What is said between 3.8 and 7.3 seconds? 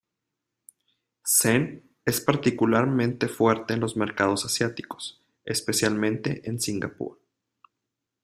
los mercados asiáticos, especialmente en Singapur.